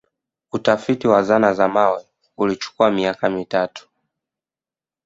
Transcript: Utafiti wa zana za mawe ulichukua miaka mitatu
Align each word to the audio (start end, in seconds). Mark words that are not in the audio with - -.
Utafiti 0.51 1.07
wa 1.07 1.23
zana 1.23 1.53
za 1.53 1.67
mawe 1.67 2.05
ulichukua 2.37 2.91
miaka 2.91 3.29
mitatu 3.29 3.89